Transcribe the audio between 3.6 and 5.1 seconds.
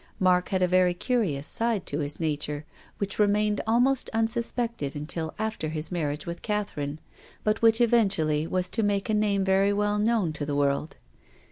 almost unsuspected